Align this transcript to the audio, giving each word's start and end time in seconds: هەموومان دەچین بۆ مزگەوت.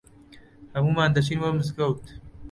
هەموومان 0.75 1.11
دەچین 1.15 1.39
بۆ 1.41 1.49
مزگەوت. 1.57 2.03